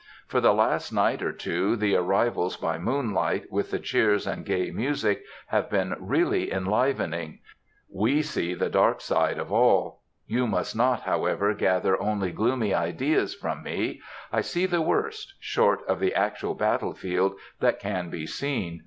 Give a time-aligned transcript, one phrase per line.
[0.25, 4.47] For the last night or two, the arrivals by moonlight, with the cheers and the
[4.49, 7.37] gay music, have been really enlivening.
[7.87, 10.01] We see the dark side of all.
[10.25, 14.01] You must not, however, gather only gloomy ideas from me.
[14.33, 18.79] I see the worst—short of the actual battle field—that can be seen.